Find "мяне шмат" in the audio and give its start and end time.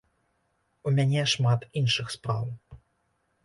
0.95-1.69